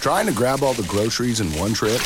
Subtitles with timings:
[0.00, 2.00] Trying to grab all the groceries in one trip?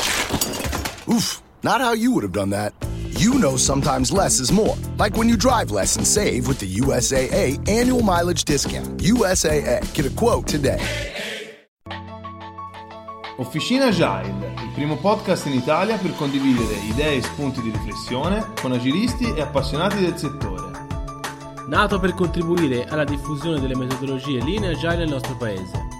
[1.10, 2.72] Oof, not how you would have done that.
[3.18, 4.76] You know sometimes less is more.
[4.98, 8.98] Like when you drive less and save with the USAA annual mileage discount.
[8.98, 10.80] USAA, get a quote today.
[13.36, 18.72] Officina Agile, il primo podcast in Italia per condividere idee e spunti di riflessione con
[18.72, 20.70] agilisti e appassionati del settore.
[21.66, 25.91] Nato per contribuire alla diffusione delle metodologie Lean e Agile nel nostro paese.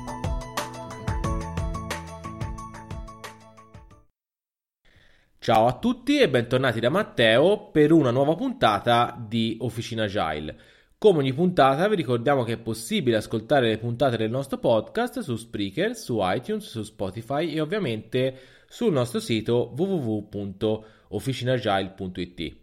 [5.42, 10.56] Ciao a tutti e bentornati da Matteo per una nuova puntata di Officina Agile.
[10.96, 15.34] Come ogni puntata vi ricordiamo che è possibile ascoltare le puntate del nostro podcast su
[15.34, 22.56] Spreaker, su iTunes, su Spotify e ovviamente sul nostro sito www.officinagile.it.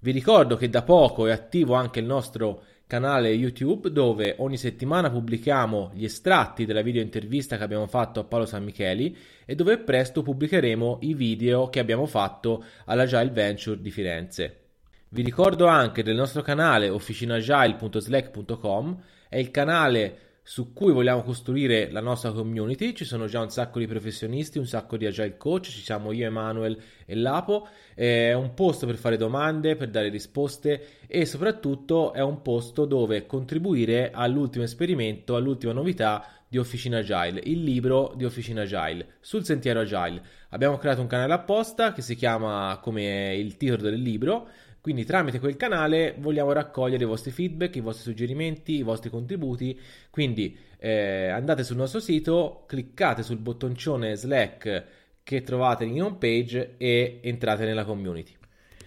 [0.00, 5.10] Vi ricordo che da poco è attivo anche il nostro canale YouTube dove ogni settimana
[5.10, 9.78] pubblichiamo gli estratti della video intervista che abbiamo fatto a Paolo San Micheli e dove
[9.78, 14.60] presto pubblicheremo i video che abbiamo fatto all'Agile Venture di Firenze.
[15.08, 20.18] Vi ricordo anche del nostro canale officinagile.slack.com, è il canale
[20.48, 22.92] su cui vogliamo costruire la nostra community.
[22.92, 26.24] Ci sono già un sacco di professionisti, un sacco di agile coach, ci siamo io,
[26.24, 27.66] Emanuel e Lapo.
[27.92, 33.26] È un posto per fare domande, per dare risposte e soprattutto è un posto dove
[33.26, 39.80] contribuire all'ultimo esperimento, all'ultima novità di Officina Agile, il libro di Officina Agile, sul sentiero
[39.80, 40.22] Agile.
[40.50, 44.48] Abbiamo creato un canale apposta che si chiama come il titolo del libro
[44.86, 49.76] quindi tramite quel canale vogliamo raccogliere i vostri feedback, i vostri suggerimenti, i vostri contributi.
[50.10, 54.84] Quindi eh, andate sul nostro sito, cliccate sul bottoncione Slack
[55.24, 58.32] che trovate in home page e entrate nella community.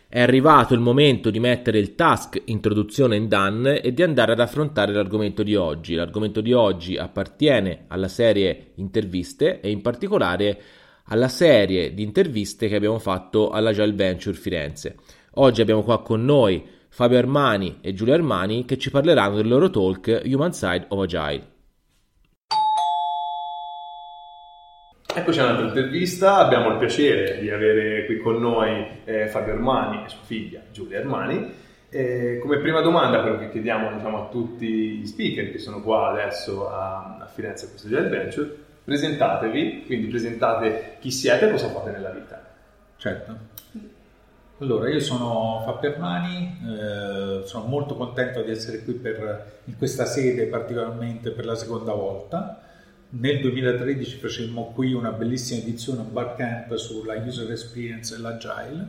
[0.08, 4.40] È arrivato il momento di mettere il task introduzione in done e di andare ad
[4.40, 5.96] affrontare l'argomento di oggi.
[5.96, 10.62] L'argomento di oggi appartiene alla serie interviste e in particolare
[11.10, 14.96] alla serie di interviste che abbiamo fatto alla Agile Venture Firenze.
[15.42, 19.70] Oggi abbiamo qua con noi Fabio Armani e Giulio Armani che ci parleranno del loro
[19.70, 21.48] talk Human Side of Agile.
[25.16, 30.10] Eccoci all'altra intervista, abbiamo il piacere di avere qui con noi eh, Fabio Armani e
[30.10, 31.50] sua figlia Giulia Armani.
[31.90, 36.10] Eh, come prima domanda, quello che chiediamo diciamo, a tutti gli speaker che sono qua
[36.10, 41.70] adesso a, a Firenze a questo Agile Venture, presentatevi, quindi presentate chi siete e cosa
[41.70, 42.46] fate nella vita.
[42.98, 43.38] Certo.
[44.62, 50.04] Allora, io sono Fabio Armani, eh, sono molto contento di essere qui per, in questa
[50.04, 52.62] sede, particolarmente per la seconda volta.
[53.12, 58.88] Nel 2013 facemmo qui una bellissima edizione, un barcamp sulla user experience e l'agile.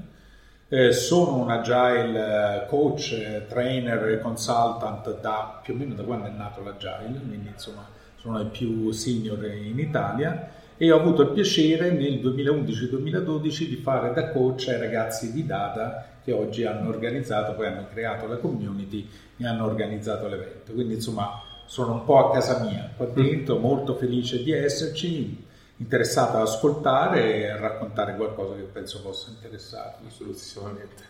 [0.66, 6.30] Eh, sono un agile coach, trainer e consultant da più o meno da quando è
[6.30, 7.86] nato l'agile, quindi insomma
[8.16, 10.50] sono il più senior in Italia
[10.82, 16.06] e ho avuto il piacere nel 2011-2012 di fare da coach ai ragazzi di Dada
[16.24, 20.72] che oggi hanno organizzato, poi hanno creato la community e hanno organizzato l'evento.
[20.72, 25.46] Quindi insomma sono un po' a casa mia qua dentro, molto felice di esserci,
[25.76, 30.06] interessato ad ascoltare e a raccontare qualcosa che penso possa interessarvi.
[30.06, 31.02] Assolutamente.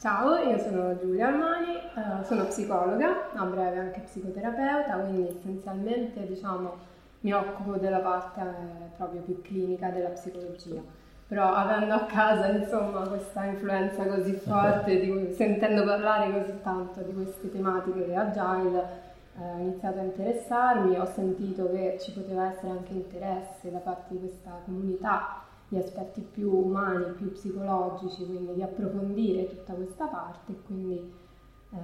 [0.00, 6.92] Ciao, io sono Giulia Armani, eh, sono psicologa, a breve anche psicoterapeuta, quindi essenzialmente diciamo
[7.24, 10.80] mi occupo della parte eh, proprio più clinica della psicologia.
[11.26, 17.14] Però avendo a casa insomma questa influenza così forte, di, sentendo parlare così tanto di
[17.14, 19.02] queste tematiche agile,
[19.38, 24.12] eh, ho iniziato a interessarmi, ho sentito che ci poteva essere anche interesse da parte
[24.12, 30.54] di questa comunità di aspetti più umani, più psicologici, quindi di approfondire tutta questa parte
[30.66, 31.10] quindi
[31.72, 31.76] eh,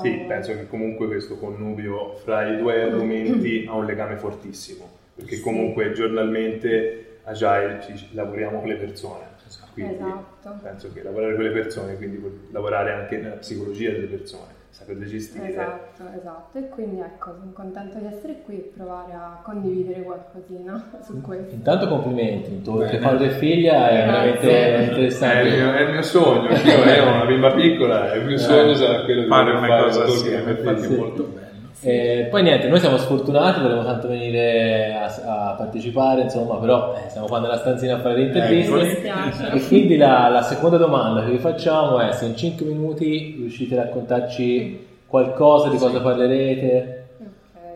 [0.00, 5.40] sì, penso che comunque questo connubio fra i due argomenti ha un legame fortissimo, perché
[5.40, 9.32] comunque giornalmente Agile ci lavoriamo con le persone.
[9.74, 10.58] Quindi esatto.
[10.62, 12.22] penso che lavorare con le persone, quindi
[12.52, 15.50] lavorare anche nella psicologia delle persone, saperle gestire.
[15.50, 16.58] Esatto, esatto.
[16.58, 21.54] E quindi ecco, sono contenta di essere qui e provare a condividere qualcosina su questo.
[21.54, 25.42] Intanto complimenti, tu che padre e figlia è veramente interessante.
[25.42, 28.74] È il mio, è il mio sogno, io ho una bimba piccola, il mio sogno
[28.74, 31.43] sarà quello di fare una cosa assieme, infatti è molto bello.
[31.86, 37.10] Eh, poi niente, noi siamo sfortunati, volevamo tanto venire a, a partecipare, insomma, però eh,
[37.10, 39.06] siamo qua nella stanzina a fare le interviste.
[39.06, 39.56] Ecco.
[39.56, 43.78] E quindi la, la, seconda domanda che vi facciamo è se in 5 minuti riuscite
[43.78, 47.06] a raccontarci qualcosa di cosa parlerete.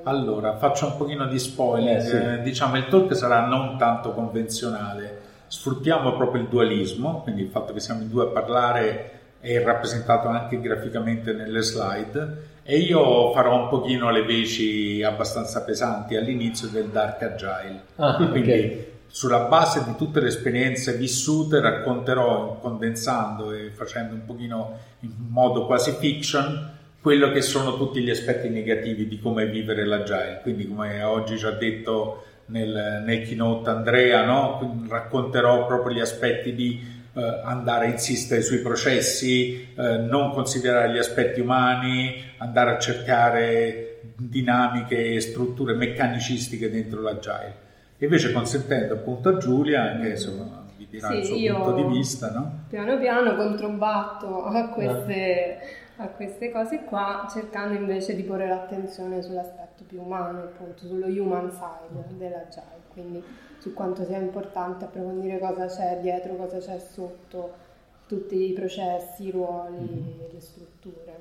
[0.05, 1.99] Allora, faccio un pochino di spoiler.
[1.99, 2.17] Eh, sì.
[2.17, 5.21] eh, diciamo, il talk sarà non tanto convenzionale.
[5.49, 9.11] Sfruttiamo proprio il dualismo, quindi il fatto che siamo in due a parlare
[9.41, 16.17] è rappresentato anche graficamente nelle slide E io farò un pochino le veci abbastanza pesanti
[16.17, 17.81] all'inizio del Dark Agile.
[17.97, 18.85] Ah, Quindi ok.
[19.07, 25.65] sulla base di tutte le esperienze vissute racconterò, condensando e facendo un pochino in modo
[25.65, 30.41] quasi fiction, quello che sono tutti gli aspetti negativi di come vivere l'agile.
[30.43, 34.85] Quindi come oggi ci ha detto nel, nel keynote Andrea, no?
[34.87, 41.41] Racconterò proprio gli aspetti di andare a insistere sui processi, eh, non considerare gli aspetti
[41.41, 47.67] umani, andare a cercare dinamiche e strutture meccanicistiche dentro l'agile.
[47.99, 52.31] Invece consentendo appunto a Giulia, che insomma vi dirà Sì, il suo punto di vista,
[52.31, 52.65] no?
[52.69, 55.59] Piano piano controbatto a queste,
[56.01, 61.51] a queste cose qua, cercando invece di porre l'attenzione sull'aspetto più umano, appunto sullo human
[61.51, 62.63] side dell'agile,
[62.93, 63.23] quindi
[63.59, 67.67] su quanto sia importante approfondire cosa c'è dietro, cosa c'è sotto,
[68.07, 71.17] tutti i processi, i ruoli, le strutture.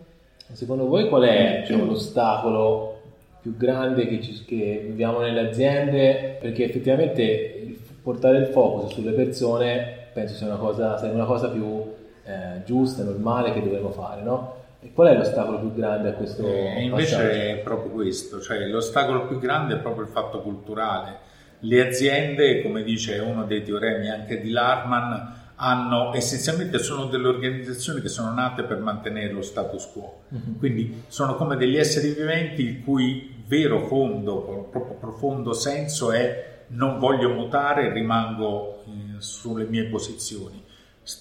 [0.51, 3.01] Secondo voi qual è diciamo, l'ostacolo
[3.41, 6.37] più grande che, ci- che viviamo nelle aziende?
[6.39, 11.49] Perché effettivamente il- portare il focus sulle persone penso sia una cosa, sia una cosa
[11.49, 14.53] più eh, giusta, normale che dovremmo fare, no?
[14.79, 17.31] E qual è l'ostacolo più grande a questo E invece passaggio?
[17.31, 21.25] è proprio questo, cioè l'ostacolo più grande è proprio il fatto culturale.
[21.59, 27.99] Le aziende, come dice uno dei teoremi anche di Larman, hanno essenzialmente sono delle organizzazioni
[27.99, 30.21] che sono nate per mantenere lo status quo.
[30.59, 36.99] Quindi sono come degli esseri viventi il cui vero fondo, proprio profondo senso è non
[36.99, 40.63] voglio mutare, rimango eh, sulle mie posizioni.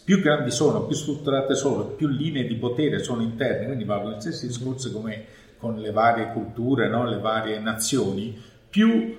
[0.05, 4.13] Più grandi sono, più strutturate sono, più linee di potere sono interne, quindi va con
[4.13, 5.25] gli stessi discorsi come
[5.59, 7.05] con le varie culture, no?
[7.05, 8.37] le varie nazioni,
[8.69, 9.17] più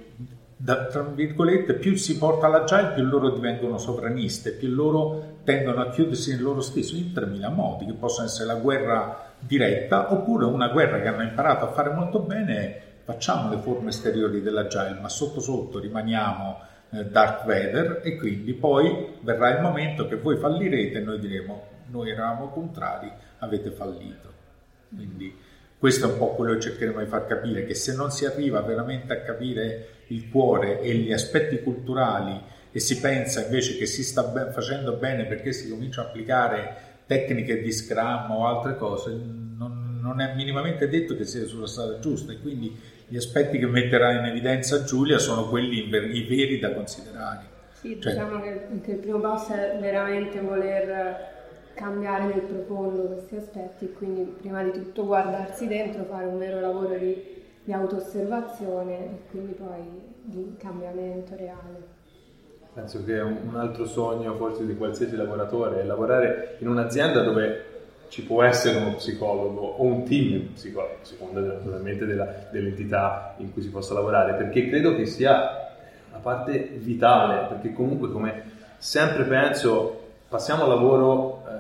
[0.58, 5.90] da- tra virgolette, più si porta all'agile, più loro divengono sovraniste, più loro tendono a
[5.90, 10.70] chiudersi in loro stesso in 3000 modi, che possono essere la guerra diretta oppure una
[10.70, 15.40] guerra che hanno imparato a fare molto bene, facciamo le forme esteriori dell'agile, ma sotto
[15.40, 21.20] sotto rimaniamo Darth Vader e quindi poi verrà il momento che voi fallirete e noi
[21.20, 24.34] diremo noi eravamo contrari, avete fallito.
[24.94, 25.36] Quindi
[25.78, 28.62] questo è un po' quello che cercheremo di far capire, che se non si arriva
[28.62, 32.42] veramente a capire il cuore e gli aspetti culturali
[32.72, 36.76] e si pensa invece che si sta be- facendo bene perché si comincia a applicare
[37.06, 39.18] tecniche di Scrum o altre cose,
[40.08, 42.76] non, è minimamente detto che sia sulla strada giusta e quindi
[43.08, 47.56] gli aspetti che metterà in evidenza Giulia sono quelli ver- i veri da considerare.
[47.74, 51.36] Sì, Cioè- diciamo che, che il primo passo è veramente voler
[51.74, 56.60] cambiare nel profondo questi aspetti e quindi prima di tutto guardarsi dentro, fare un vero
[56.60, 59.84] lavoro di, di auto-osservazione e quindi poi
[60.24, 61.96] di cambiamento reale.
[62.74, 67.77] Penso che un un altro sogno forse di qualsiasi lavoratore è lavorare in un'azienda dove
[68.10, 73.36] ci può essere uno psicologo o un team di psicologi, a seconda naturalmente della- dell'entità
[73.38, 75.70] in cui si possa lavorare, perché credo che sia
[76.10, 78.44] una parte vitale, perché comunque come
[78.78, 81.52] sempre penso passiamo al lavoro eh,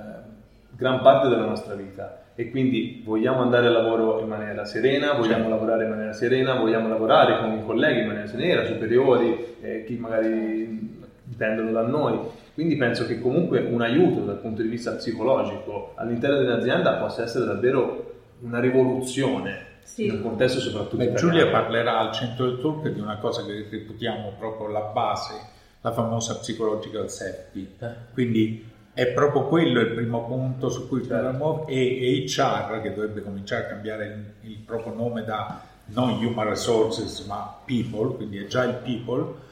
[0.75, 5.43] gran parte della nostra vita e quindi vogliamo andare al lavoro in maniera serena, vogliamo
[5.43, 5.49] Certo.
[5.49, 9.95] lavorare in maniera serena, vogliamo lavorare con i colleghi in maniera serena, superiori, eh, chi
[9.95, 12.19] magari dipendono da noi.
[12.57, 17.45] Quindi penso che comunque un aiuto dal punto di vista psicologico all'interno dell'azienda possa essere
[17.45, 20.07] davvero una rivoluzione Sì.
[20.07, 21.13] in un contesto soprattutto Beh.
[21.13, 25.33] Giulia parlerà al centro del talk di una cosa che reputiamo proprio la base,
[25.81, 27.75] la famosa psychological safety.
[28.13, 31.13] Quindi è proprio quello il primo punto su cui Certo.
[31.13, 36.49] dovremmo e HR che dovrebbe cominciare a cambiare il, il proprio nome da non human
[36.49, 39.45] resources ma people, quindi agile people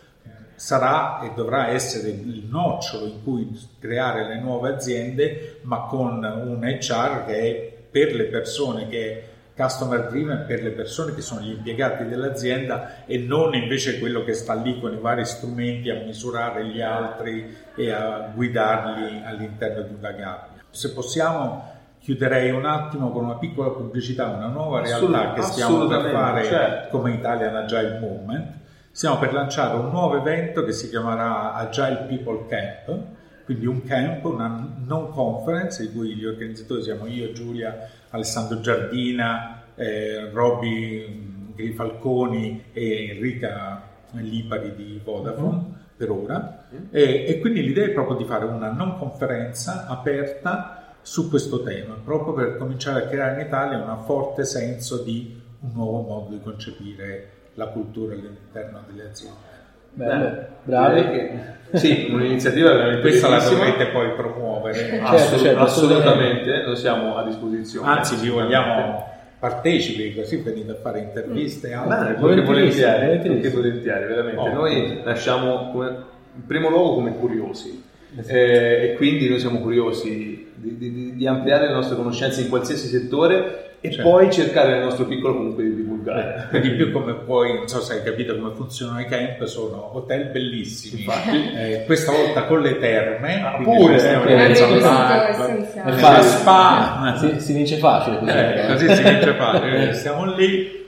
[0.56, 6.64] sarà e dovrà essere il nocciolo in cui creare le nuove aziende, ma con un
[6.64, 11.40] HR che è per le persone che è customer driven per le persone che sono
[11.40, 16.02] gli impiegati dell'azienda e non invece quello che sta lì con i vari strumenti a
[16.04, 20.64] misurare gli altri e a guidarli all'interno di una gabbia.
[20.70, 26.12] Se possiamo chiuderei un attimo con una piccola pubblicità, una nuova realtà che stiamo per
[26.12, 26.98] fare certo.
[26.98, 28.54] come Italian Agile Movement.
[28.96, 32.98] Stiamo per lanciare un nuovo evento che si chiamerà Agile People Camp,
[33.44, 39.64] quindi un camp, una non conference di cui gli organizzatori siamo io, Giulia, Alessandro Giardina,
[39.76, 46.66] eh, Roby Grifalconi e Enrica Lipari di Vodafone per ora.
[46.90, 51.96] E, e quindi l'idea è proprio di fare una non conferenza aperta su questo tema,
[52.02, 56.40] proprio per cominciare a creare in Italia un forte senso di un nuovo modo di
[56.42, 59.54] concepire la cultura all'interno delle aziende.
[59.94, 61.02] Bello, Beh, bravi.
[61.10, 64.78] che- sì, un'iniziativa veramente Questa la dovrete poi promuovere.
[64.78, 67.88] Certo, Assolut- certo, assolutamente, lo siamo a disposizione.
[67.88, 69.04] Anzi, vi vogliamo
[69.40, 71.70] partecipi, così venite a fare interviste.
[71.74, 71.78] Mm.
[71.92, 72.14] altre.
[72.14, 74.40] Beh, volentieri, volentieri, volentieri, veramente.
[74.40, 74.54] Oh.
[74.54, 75.88] Noi nasciamo come,
[76.36, 77.84] in primo luogo come curiosi
[78.28, 82.50] eh, e quindi noi siamo curiosi di, di- di- di ampliare le nostre conoscenze in
[82.50, 84.10] qualsiasi settore e Certo.
[84.10, 86.48] poi cercare nel nostro piccolo comunque di divulgare.
[86.52, 89.96] Per di più come puoi, non so se hai capito come funzionano i camp, sono
[89.96, 91.02] hotel bellissimi.
[91.02, 91.52] Infatti.
[91.56, 93.42] Eh, questa volta con le terme.
[93.44, 94.34] Ah, pure, stiamo eh.
[94.44, 96.02] Eh, Infatti.
[96.02, 97.16] la spa.
[97.18, 98.32] Si, si vince facile così.
[98.32, 99.94] Eh, così si vince facile.
[99.94, 100.84] Stiamo lì.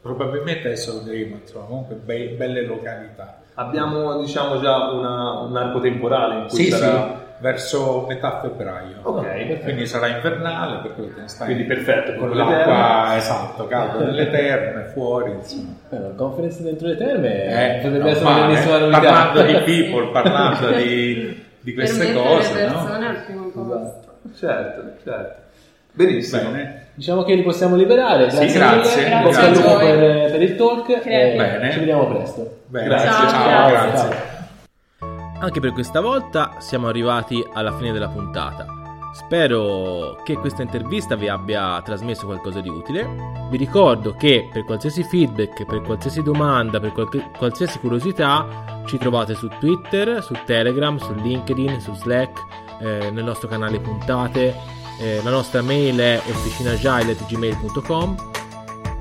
[0.00, 3.40] Probabilmente adesso vedremo, insomma, comunque be- belle località.
[3.54, 7.06] Abbiamo diciamo già una- un arco temporale in cui Sì, sarà...
[7.08, 8.96] sì, verso metà febbraio.
[9.02, 14.04] Ok, Quindi sarà invernale, per cui te ne stai Quindi perfetto, con l'acqua, esatto, caldo
[14.04, 15.74] nelle terme, fuori, insomma.
[15.90, 19.00] Eh, la conference dentro le terme Eh, potrebbe no, essere una eh, grandissima novità.
[19.00, 22.72] parlando di people, parlando di, di queste cose, le no?
[22.72, 24.04] persone al primo posto.
[24.36, 25.34] Certo, certo.
[25.92, 26.50] Benissimo.
[26.50, 26.84] Bene.
[26.94, 28.30] Diciamo che li possiamo liberare.
[28.30, 29.30] Sì, Grazie, grazie, mille.
[29.30, 29.48] Grazie.
[29.62, 30.88] lupo per, per il talk.
[31.06, 31.70] E Bene.
[31.72, 32.56] Ci vediamo presto.
[32.66, 34.35] Bene, Grazie, ciao, ciao, grazie.
[35.38, 38.66] Anche per questa volta siamo arrivati alla fine della puntata.
[39.12, 43.08] Spero che questa intervista vi abbia trasmesso qualcosa di utile.
[43.50, 46.92] Vi ricordo che per qualsiasi feedback, per qualsiasi domanda, per
[47.36, 52.38] qualsiasi curiosità, ci trovate su Twitter, su Telegram, su LinkedIn, su Slack,
[52.80, 54.54] eh, nel nostro canale puntate.
[55.00, 58.35] Eh, la nostra mail è officinagile.gmail.com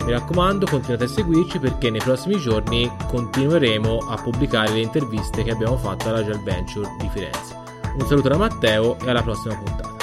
[0.06, 5.50] Mi raccomando, continuate a seguirci perché nei prossimi giorni continueremo a pubblicare le interviste che
[5.50, 7.56] abbiamo fatto alla Gel Venture di Firenze.
[7.98, 9.94] Un saluto da Matteo e alla prossima puntata.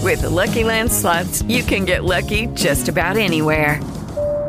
[0.00, 3.78] With the Lucky Land slots, you can get lucky just about anywhere.